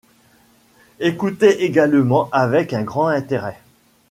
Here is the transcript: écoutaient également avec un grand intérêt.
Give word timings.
écoutaient 0.99 1.61
également 1.63 2.27
avec 2.31 2.73
un 2.73 2.81
grand 2.81 3.05
intérêt. 3.05 3.61